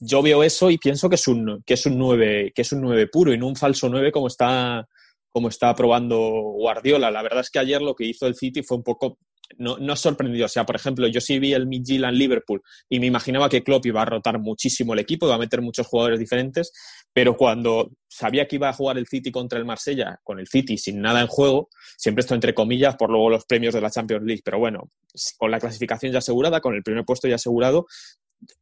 [0.00, 2.80] yo veo eso y pienso que es un, que es un 9, que es un
[2.80, 4.86] 9 puro y no un falso 9 como está,
[5.30, 7.10] como está probando Guardiola.
[7.10, 9.18] La verdad es que ayer lo que hizo el City fue un poco
[9.58, 10.46] no, no sorprendido.
[10.46, 13.86] O sea, por ejemplo, yo sí vi el Midtjylland Liverpool y me imaginaba que Klopp
[13.86, 16.72] iba a rotar muchísimo el equipo, iba a meter muchos jugadores diferentes,
[17.14, 20.76] pero cuando sabía que iba a jugar el City contra el Marsella, con el City
[20.76, 24.24] sin nada en juego, siempre esto entre comillas por luego los premios de la Champions
[24.24, 24.90] League, pero bueno,
[25.38, 27.86] con la clasificación ya asegurada, con el primer puesto ya asegurado,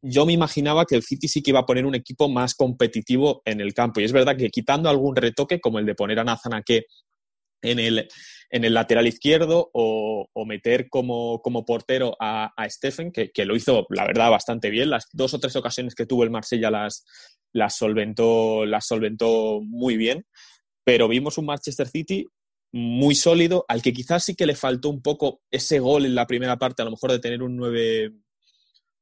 [0.01, 3.41] yo me imaginaba que el City sí que iba a poner un equipo más competitivo
[3.43, 3.99] en el campo.
[3.99, 6.85] Y es verdad que quitando algún retoque, como el de poner a Nathan Ake
[7.63, 8.07] en el,
[8.49, 13.87] en el lateral izquierdo o, meter como, como, portero a, a Stephen, que, lo hizo,
[13.89, 14.89] la verdad, bastante bien.
[14.89, 17.05] Las dos o tres ocasiones que tuvo el Marsella las,
[17.53, 20.25] las, solventó, las solventó muy bien.
[20.83, 22.27] Pero vimos un Manchester City
[22.73, 26.27] muy sólido, al que quizás sí que le faltó un poco ese gol en la
[26.27, 28.11] primera parte, a lo mejor de tener un 9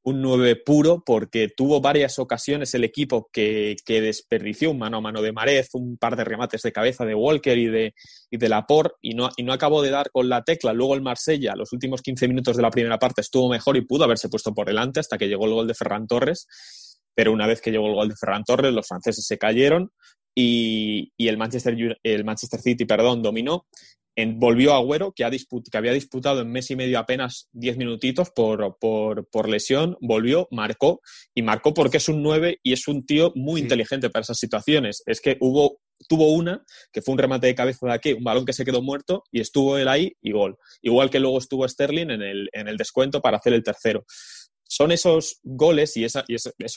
[0.03, 5.21] un 9 puro porque tuvo varias ocasiones el equipo que, desperdició un mano a mano
[5.21, 7.93] de Marez, un par de remates de cabeza de Walker y de,
[8.29, 10.73] y de Laporte y no, y no acabó de dar con la tecla.
[10.73, 14.05] Luego el Marsella, los últimos 15 minutos de la primera parte, estuvo mejor y pudo
[14.05, 16.47] haberse puesto por delante hasta que llegó el gol de Ferran Torres.
[17.15, 19.91] Pero una vez que llegó el gol de Ferran Torres, los franceses se cayeron
[20.35, 23.65] y, y el, Manchester, el Manchester City perdón, dominó
[24.35, 28.77] volvió Agüero, que, ha que había disputado en mes y medio apenas 10 minutitos por,
[28.79, 31.01] por, lesión, volvió, marcó,
[31.33, 35.01] y marcó porque es un 9 y es un tío muy inteligente para esas situaciones.
[35.05, 38.45] Es que hubo, tuvo una, que fue un remate de cabeza de aquí, un balón
[38.45, 40.57] que se quedó muerto, y estuvo él ahí y gol.
[40.81, 44.05] Igual que luego estuvo Sterling en el, en el descuento para hacer el tercero
[44.71, 46.23] son esos goles y, eso,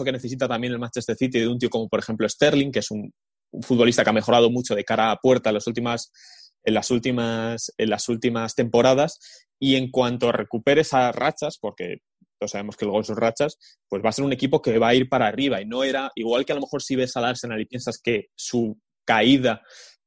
[0.05, 2.91] que necesita también el Manchester City de un tío como por ejemplo Sterling, que es
[2.91, 3.13] un,
[3.53, 6.11] un, futbolista que ha mejorado mucho de cara a puerta en las últimas
[6.65, 9.21] en las últimas, en las últimas temporadas.
[9.61, 11.99] Y en cuanto recupere esas rachas, porque
[12.41, 14.89] todos sabemos que el gol son rachas, pues va a ser un equipo que va
[14.89, 15.63] a ir para arriba.
[15.63, 18.27] Y no era, igual que a lo mejor si ves al Arsenal y piensas que
[18.35, 19.63] su caída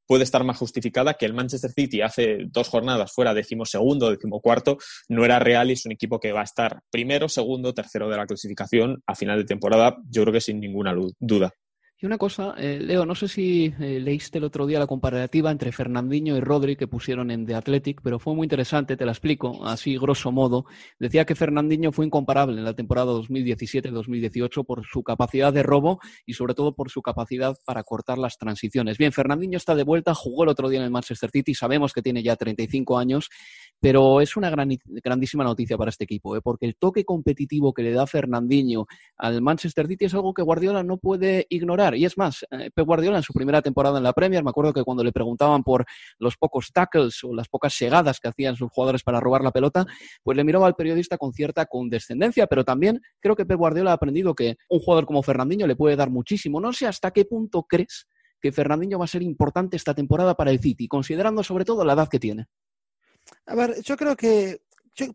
[0.08, 4.78] puede estar más justificada que el Manchester City hace dos jornadas fuera decimosegundo, decimocuarto,
[5.10, 8.18] no era real y es un equipo que va a estar primero, segundo, tercero de
[8.18, 11.54] la clasificación a final de temporada, yo creo que sin ninguna duda.
[12.00, 15.50] Y una cosa, eh, Leo, no sé si eh, leíste el otro día la comparativa
[15.50, 19.14] entre Fernandinho y Rodri que pusieron en The Athletic, pero fue muy interesante, te la
[19.14, 20.66] explico, así grosso modo.
[21.00, 26.34] Decía que Fernandinho fue incomparable en la temporada 2017-2018 por su capacidad de robo y
[26.34, 29.00] sobre todo por su capacidad para cortar las transiciones.
[29.00, 32.04] Bien, Fernandinho está de vuelta, jugó el otro día en el Manchester City, sabemos que
[32.04, 33.28] tiene ya 35 años,
[33.80, 36.42] pero es una grandísima noticia para este equipo, ¿eh?
[36.44, 38.86] porque el toque competitivo que le da Fernandinho
[39.18, 42.86] al Manchester City es algo que Guardiola no puede ignorar y es más, eh, Pep
[42.86, 45.86] Guardiola en su primera temporada en la Premier, me acuerdo que cuando le preguntaban por
[46.20, 49.86] los pocos tackles o las pocas llegadas que hacían sus jugadores para robar la pelota,
[50.24, 53.96] pues le miraba al periodista con cierta condescendencia, pero también creo que Pep Guardiola ha
[53.96, 56.60] aprendido que un jugador como Fernandinho le puede dar muchísimo.
[56.60, 58.08] No sé hasta qué punto crees
[58.42, 61.94] que Fernandinho va a ser importante esta temporada para el City, considerando sobre todo la
[61.94, 62.48] edad que tiene.
[63.46, 64.62] A ver, yo creo que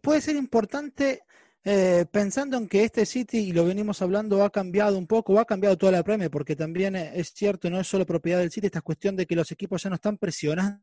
[0.00, 1.22] puede ser importante
[1.64, 5.44] eh, pensando en que este City, y lo venimos hablando, ha cambiado un poco, ha
[5.44, 8.80] cambiado toda la Premier, porque también es cierto, no es solo propiedad del City, esta
[8.80, 10.82] cuestión de que los equipos ya no están presionando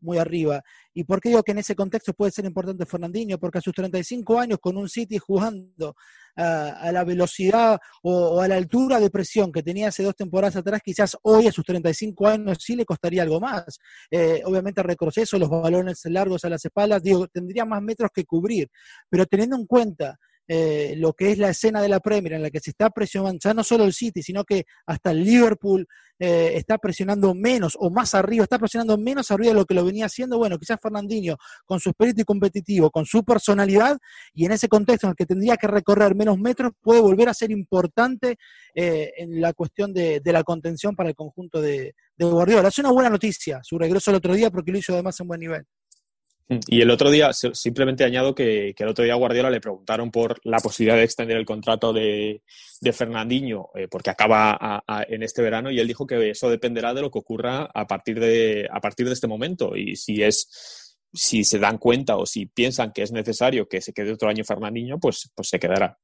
[0.00, 0.62] muy arriba.
[0.94, 3.38] ¿Y por qué digo que en ese contexto puede ser importante Fernandinho?
[3.38, 5.94] Porque a sus 35 años, con un City jugando
[6.36, 10.80] a, la velocidad o, a la altura de presión que tenía hace dos temporadas atrás,
[10.82, 13.78] quizás hoy a sus 35 años sí le costaría algo más.
[14.10, 18.70] Eh, obviamente retroceso, los balones largos a las espaldas, digo, tendría más metros que cubrir,
[19.08, 20.18] pero teniendo en cuenta
[20.52, 23.38] eh, lo que es la escena de la Premier en la que se está presionando,
[23.40, 25.86] ya no solo el City, sino que hasta el Liverpool
[26.18, 29.84] eh, está presionando menos o más arriba, está presionando menos arriba de lo que lo
[29.84, 33.96] venía haciendo, bueno, quizás Fernandinho con su espíritu competitivo, con su personalidad
[34.34, 37.34] y en ese contexto en el que tendría que recorrer menos metros, puede volver a
[37.34, 38.36] ser importante
[38.74, 42.70] eh, en la cuestión de, la contención para el conjunto de, de Guardiola.
[42.70, 45.38] Es una buena noticia su regreso el otro día porque lo hizo además en buen
[45.38, 45.64] nivel.
[46.66, 50.40] Y el otro día, simplemente añado que, el otro día a Guardiola le preguntaron por
[50.44, 52.42] la posibilidad de extender el contrato de,
[52.92, 57.10] Fernandinho, eh, porque acaba en este verano, y él dijo que eso dependerá de lo
[57.10, 59.76] que ocurra a partir de, a partir de este momento.
[59.76, 63.92] Y si es si se dan cuenta o si piensan que es necesario que se
[63.92, 65.98] quede otro año Fernandinho, pues, pues se quedará.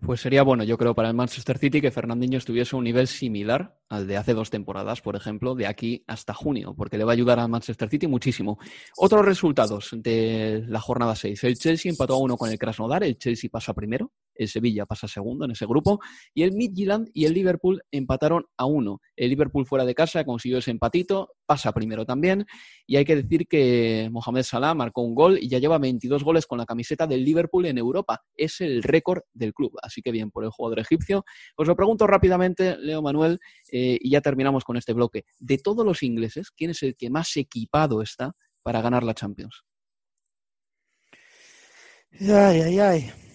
[0.00, 3.06] Pues sería bueno, yo creo, para el Manchester City que Fernandinho estuviese a un nivel
[3.06, 7.12] similar al de hace dos temporadas, por ejemplo, de aquí hasta junio, porque le va
[7.12, 8.58] a ayudar al Manchester City muchísimo.
[8.96, 11.44] Otros resultados de la jornada 6.
[11.44, 14.10] El Chelsea empató a uno con el Krasnodar, el Chelsea pasa primero
[14.40, 16.00] el Sevilla pasa segundo en ese grupo,
[16.34, 19.00] y el Midtjylland y el Liverpool empataron a uno.
[19.14, 22.46] El Liverpool fuera de casa consiguió ese empatito, pasa primero también,
[22.86, 26.46] y hay que decir que Mohamed Salah marcó un gol y ya lleva 22 goles
[26.46, 28.22] con la camiseta del Liverpool en Europa.
[28.34, 31.24] Es el récord del club, así que bien por el jugador egipcio.
[31.56, 33.38] Os lo pregunto rápidamente, Leo Manuel,
[33.70, 35.24] eh, y ya terminamos con este bloque.
[35.38, 39.64] De todos los ingleses, ¿quién es el que más equipado está para ganar la Champions?
[42.18, 43.29] Ay, ay, ay.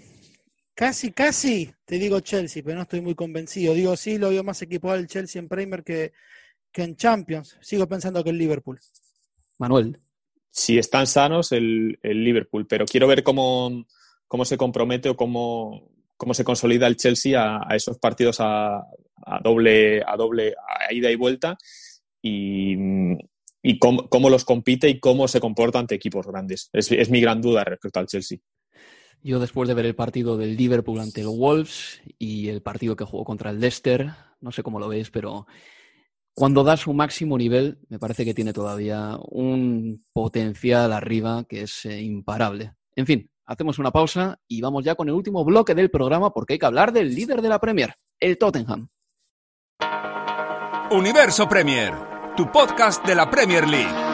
[0.76, 3.74] Casi, casi te digo Chelsea, pero no estoy muy convencido.
[3.74, 6.12] Digo, sí, lo veo más equipado el Chelsea en Premier que,
[6.70, 7.58] que en Champions.
[7.62, 8.78] Sigo pensando que el Liverpool.
[9.58, 9.98] Manuel.
[10.52, 13.86] Si están sanos, el, el Liverpool, pero quiero ver cómo,
[14.28, 18.78] cómo se compromete o cómo, cómo se consolida el Chelsea a, a esos partidos a,
[18.78, 21.58] a, doble, a doble a ida y vuelta
[22.22, 22.76] y,
[23.62, 26.70] y cómo, cómo, los compite y cómo se comporta ante equipos grandes.
[26.74, 28.40] Es, es mi gran duda respecto al Chelsea.
[29.26, 33.06] Yo después de ver el partido del Liverpool ante el Wolves y el partido que
[33.06, 35.48] jugó contra el Leicester, no sé cómo lo veis, pero
[36.36, 41.86] cuando da su máximo nivel, me parece que tiene todavía un potencial arriba que es
[41.86, 42.76] eh, imparable.
[42.96, 46.54] En fin, hacemos una pausa y vamos ya con el último bloque del programa porque
[46.54, 48.90] hay que hablar del líder de la Premier, el Tottenham.
[50.92, 51.96] Universo Premier,
[52.38, 54.05] tu podcast de la Premier League.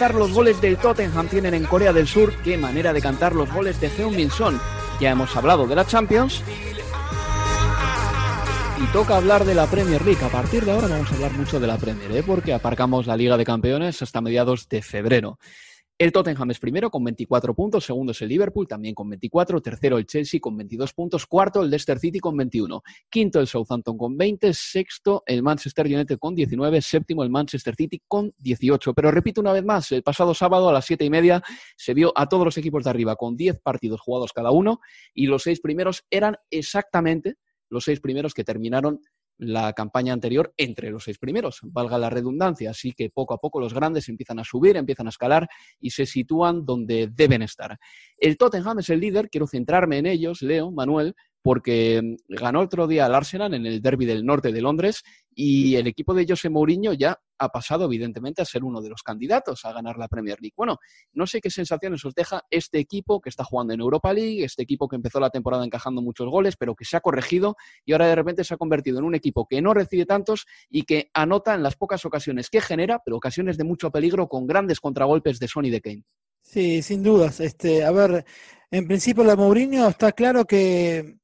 [0.00, 3.52] Cantar los goles del Tottenham tienen en Corea del Sur, qué manera de cantar los
[3.52, 4.58] goles de Heung-Min Son.
[4.98, 6.42] Ya hemos hablado de la Champions
[8.82, 10.24] y toca hablar de la Premier League.
[10.24, 12.22] A partir de ahora vamos a hablar mucho de la Premier, ¿eh?
[12.26, 15.38] porque aparcamos la Liga de Campeones hasta mediados de febrero.
[16.00, 19.98] El Tottenham es primero con 24 puntos, segundo es el Liverpool también con 24, tercero
[19.98, 24.16] el Chelsea con 22 puntos, cuarto el Leicester City con 21, quinto el Southampton con
[24.16, 28.94] 20, sexto el Manchester United con 19, séptimo el Manchester City con 18.
[28.94, 31.42] Pero repito una vez más, el pasado sábado a las siete y media
[31.76, 34.80] se vio a todos los equipos de arriba con 10 partidos jugados cada uno
[35.12, 37.36] y los seis primeros eran exactamente
[37.68, 39.02] los seis primeros que terminaron
[39.40, 42.70] la campaña anterior entre los seis primeros, valga la redundancia.
[42.70, 45.48] Así que poco a poco los grandes empiezan a subir, empiezan a escalar
[45.80, 47.78] y se sitúan donde deben estar.
[48.18, 52.86] El Tottenham es el líder, quiero centrarme en ellos, Leo, Manuel, porque mm, ganó otro
[52.86, 55.02] día al Arsenal en el derby del norte de Londres
[55.34, 59.02] y el equipo de José Mourinho ya ha pasado evidentemente a ser uno de los
[59.02, 60.54] candidatos a ganar la Premier League.
[60.56, 60.78] Bueno,
[61.14, 64.62] no sé qué sensaciones os deja este equipo que está jugando en Europa League, este
[64.62, 68.08] equipo que empezó la temporada encajando muchos goles, pero que se ha corregido y ahora
[68.08, 71.54] de repente se ha convertido en un equipo que no recibe tantos y que anota
[71.54, 75.48] en las pocas ocasiones que genera, pero ocasiones de mucho peligro con grandes contragolpes de
[75.48, 76.04] Sony de Kane.
[76.42, 77.40] Sí, sin dudas.
[77.40, 78.24] Este, a ver,
[78.70, 81.16] en principio la Mourinho está claro que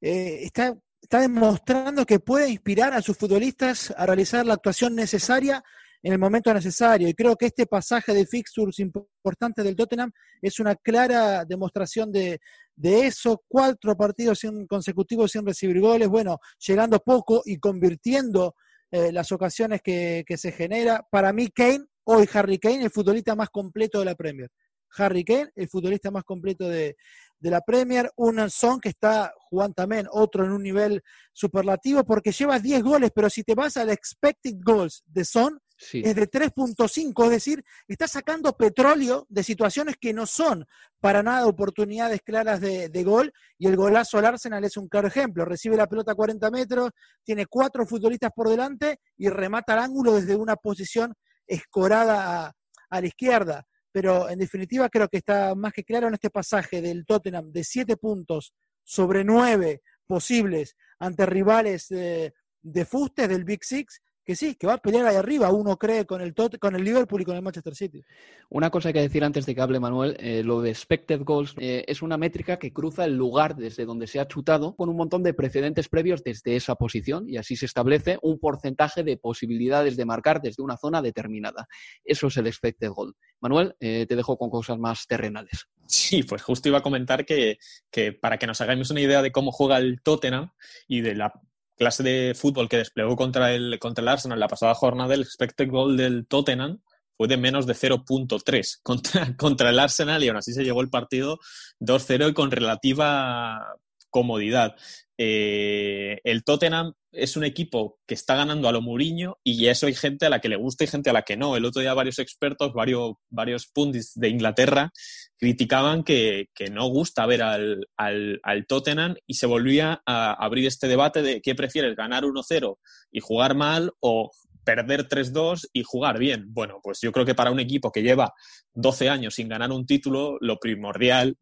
[0.00, 0.76] eh, está,
[1.14, 5.62] está demostrando que puede inspirar a sus futbolistas a realizar la actuación necesaria
[6.02, 7.06] en el momento necesario.
[7.06, 10.10] Y creo que este pasaje de fixtures importante del Tottenham
[10.42, 12.40] es una clara demostración de,
[12.74, 13.44] de eso.
[13.46, 18.56] Cuatro partidos consecutivos sin recibir goles, bueno, llegando poco y convirtiendo
[18.90, 21.06] eh, las ocasiones que, que se genera.
[21.08, 24.50] Para mí, Kane, hoy Harry Kane, el futbolista más completo de la Premier.
[24.96, 26.96] Harry Kane, el futbolista más completo de,
[27.44, 31.02] de la Premier, un Son que está jugando también, otro en un nivel
[31.34, 35.60] superlativo, porque lleva 10 goles, pero si te vas al expected goals de Son,
[35.92, 40.64] es de 3.5, es decir, está sacando petróleo de situaciones que no son
[41.00, 45.08] para nada oportunidades claras de, de, gol, y el golazo al Arsenal es un claro
[45.08, 46.92] ejemplo, recibe la pelota a 40 metros,
[47.24, 51.12] tiene cuatro futbolistas por delante y remata al ángulo desde una posición
[51.46, 52.52] escorada a,
[52.88, 56.82] a la izquierda pero en definitiva creo que está más que claro en este pasaje
[56.82, 63.62] del Tottenham de siete puntos sobre nueve posibles ante rivales de, de fustes del Big
[63.62, 66.74] Six, que sí, que va a pelear ahí arriba, uno cree con el, Tot con
[66.74, 68.02] el Liverpool y con el Manchester City.
[68.48, 71.54] Una cosa hay que decir antes de que hable Manuel, eh, lo de expected goals
[71.58, 74.96] eh, es una métrica que cruza el lugar desde donde se ha chutado con un
[74.96, 79.96] montón de precedentes previos desde esa posición y así se establece un porcentaje de posibilidades
[79.96, 81.66] de marcar desde una zona determinada.
[82.04, 83.14] Eso es el expected goal.
[83.40, 85.66] Manuel, eh, te dejo con cosas más terrenales.
[85.86, 87.58] Sí, pues justo iba a comentar que,
[87.90, 90.50] que para que nos hagáis una idea de cómo juega el Tottenham
[90.88, 91.32] y de la
[91.76, 95.68] clase de fútbol que desplegó contra el, contra el Arsenal la pasada jornada, el expected
[95.96, 96.80] del Tottenham
[97.16, 100.90] fue de menos de 0.3 contra, contra el Arsenal y aún así se llegó el
[100.90, 101.38] partido
[101.80, 103.76] 2-0 y con relativa
[104.14, 104.76] comodidad.
[105.18, 109.94] Eh, el Tottenham es un equipo que está ganando a lo Mourinho y eso hay
[109.94, 111.56] gente a la que le gusta y gente a la que no.
[111.56, 114.92] El otro día varios expertos, varios, varios pundits de Inglaterra
[115.36, 121.20] criticaban que, no gusta ver al, al, Tottenham y se volvía a abrir este debate
[121.22, 122.78] de qué prefieres, ganar 1-0
[123.10, 124.30] y jugar mal o
[124.62, 126.54] perder 3-2 y jugar bien.
[126.54, 128.32] Bueno, pues yo creo que para un equipo que lleva
[128.74, 131.36] 12 años sin ganar un título, lo primordial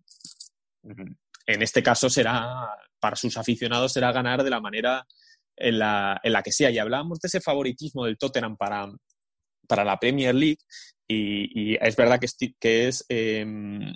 [1.46, 2.68] en este caso será,
[2.98, 5.06] para sus aficionados, será ganar de la manera
[5.56, 6.70] en la, en la que sea.
[6.70, 8.90] Y hablábamos de ese favoritismo del Tottenham para,
[9.66, 10.58] para la Premier League
[11.08, 13.92] y, es verdad que es, que, es, em,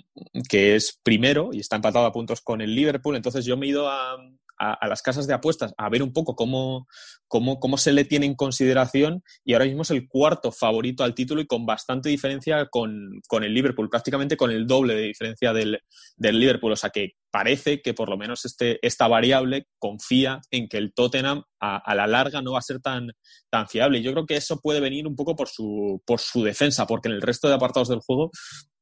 [0.49, 3.15] que es primero y está empatado a puntos con el Liverpool.
[3.15, 4.17] Entonces yo me he ido a,
[4.57, 6.87] a, las casas de apuestas a ver un poco cómo,
[7.27, 11.15] cómo, cómo, se le tiene en consideración y ahora mismo es el cuarto favorito al
[11.15, 15.53] título y con bastante diferencia con, con el Liverpool, prácticamente con el doble de diferencia
[15.53, 15.79] del,
[16.15, 16.71] del, Liverpool.
[16.71, 20.91] O sea que parece que por lo menos este, esta variable confía en que el
[20.91, 23.11] Tottenham a, la larga no va a ser tan,
[23.51, 23.99] tan fiable.
[23.99, 27.09] Y yo creo que eso puede venir un poco por su, por su defensa, porque
[27.09, 28.31] en el resto de apartados del juego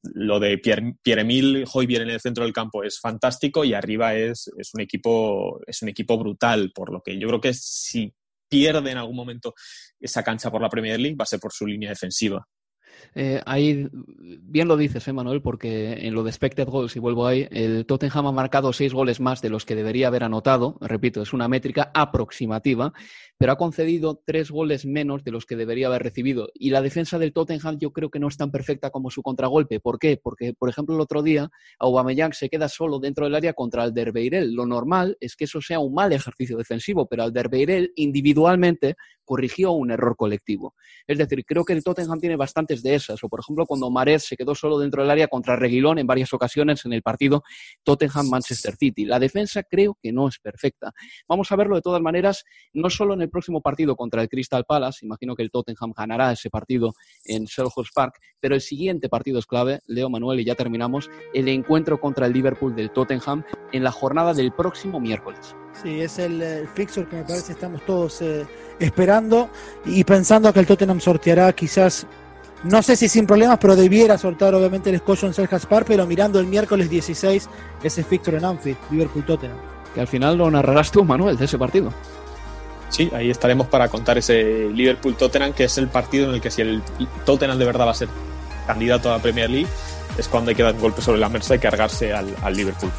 [0.04, 4.74] lo de Pierre-Emile Pierre en el centro del campo es fantástico y arriba es, es,
[4.74, 8.14] un equipo, es un equipo brutal, por lo que yo creo que si
[8.48, 9.54] pierde en algún momento
[10.00, 12.48] esa cancha por la Premier League va a ser por su línea defensiva.
[13.14, 17.26] Eh, ahí, bien lo dices, ¿eh, Manuel, porque en lo de expected goals, y vuelvo
[17.26, 20.78] ahí, el Tottenham ha marcado seis goles más de los que debería haber anotado.
[20.82, 22.94] Repito, es una métrica aproximativa,
[23.38, 26.50] pero ha concedido tres goles menos de los que debería haber recibido.
[26.54, 29.80] Y la defensa del Tottenham yo creo que no es tan perfecta como su contragolpe.
[29.80, 30.18] ¿Por qué?
[30.22, 34.54] Porque, por ejemplo, el otro día Aubameyang se queda solo dentro del área contra Alderweireld.
[34.54, 39.92] Lo normal es que eso sea un mal ejercicio defensivo, pero Alderweireld individualmente corrigió un
[39.92, 40.76] error colectivo.
[41.08, 43.22] Es decir, creo que el Tottenham tiene bastantes de esas.
[43.24, 46.32] O, por ejemplo, cuando Mares se quedó solo dentro del área contra Reguilón en varias
[46.34, 47.44] ocasiones en el partido
[47.84, 49.06] Tottenham-Manchester City.
[49.06, 50.94] La defensa creo que no es perfecta.
[51.28, 54.64] Vamos a verlo de todas maneras, no solo en el próximo partido contra el Crystal
[54.66, 56.94] Palace, imagino que el Tottenham ganará ese partido
[57.26, 61.48] en Selhurst Park, pero el siguiente partido es clave, Leo Manuel, y ya terminamos, el
[61.48, 65.56] encuentro contra el Liverpool del Tottenham en la jornada del próximo miércoles.
[65.82, 68.46] Sí, es el, el fixture que me parece estamos todos eh,
[68.80, 69.50] esperando
[69.86, 72.08] y pensando que el Tottenham sorteará quizás
[72.66, 76.08] no sé si sin problemas, pero debiera sortear obviamente el escollo en Selhurst Park, pero
[76.08, 77.48] mirando el miércoles 16
[77.84, 79.58] ese fixture en Anfield, Liverpool-Tottenham.
[79.94, 81.94] Que al final lo narrarás tú, Manuel, de ese partido.
[82.90, 86.64] Sí, ahí estaremos para contar ese Liverpool-Tottenham, que es el partido en el que si
[86.64, 86.82] el
[87.24, 88.10] Tottenham de verdad va a ser
[88.66, 89.68] candidato a la Premier League,
[90.18, 92.92] es cuando hay que dar un golpe sobre la mesa y cargarse al, Liverpool.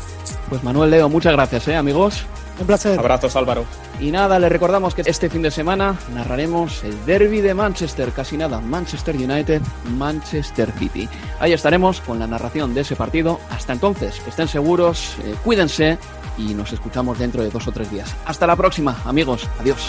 [0.48, 2.24] Pues Manuel Leo, muchas gracias, ¿eh, amigos.
[2.59, 2.98] Un placer.
[2.98, 3.64] Abrazos, Álvaro.
[4.00, 8.36] Y nada, le recordamos que este fin de semana narraremos el derby de Manchester, casi
[8.36, 9.61] nada, Manchester United,
[9.96, 11.09] Manchester City.
[11.38, 13.40] Ahí estaremos con la narración de ese partido.
[13.50, 15.98] Hasta entonces, estén seguros, eh, cuídense
[16.38, 18.14] y nos escuchamos dentro de dos o tres días.
[18.24, 19.48] Hasta la próxima, amigos.
[19.61, 19.86] Adiós.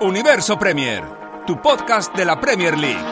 [0.00, 1.04] Universo Premier,
[1.46, 3.11] tu podcast de la Premier League.